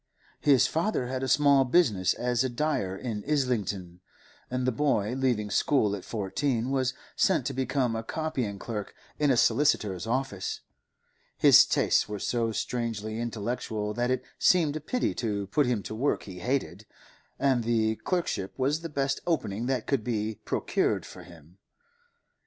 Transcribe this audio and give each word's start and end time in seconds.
His 0.39 0.65
father 0.65 1.05
had 1.05 1.21
a 1.21 1.27
small 1.27 1.63
business 1.63 2.15
as 2.15 2.43
a 2.43 2.49
dyer 2.49 2.97
in 2.97 3.23
Islington, 3.29 3.99
and 4.49 4.65
the 4.65 4.71
boy, 4.71 5.13
leaving 5.13 5.51
school 5.51 5.95
at 5.95 6.03
fourteen, 6.03 6.71
was 6.71 6.95
sent 7.15 7.45
to 7.45 7.53
become 7.53 7.95
a 7.95 8.01
copying 8.01 8.57
clerk 8.57 8.95
in 9.19 9.29
a 9.29 9.37
solicitor's 9.37 10.07
office; 10.07 10.61
his 11.37 11.67
tastes 11.67 12.09
were 12.09 12.17
so 12.17 12.51
strongly 12.51 13.19
intellectual 13.19 13.93
that 13.93 14.09
it 14.09 14.23
seemed 14.39 14.75
a 14.75 14.81
pity 14.81 15.13
to 15.13 15.45
put 15.45 15.67
him 15.67 15.83
to 15.83 15.93
work 15.93 16.23
he 16.23 16.39
hated, 16.39 16.87
and 17.37 17.63
the 17.63 17.97
clerkship 17.97 18.57
was 18.57 18.81
the 18.81 18.89
best 18.89 19.19
opening 19.27 19.67
that 19.67 19.85
could 19.85 20.03
be 20.03 20.39
procured 20.45 21.05
for 21.05 21.21
him. 21.21 21.59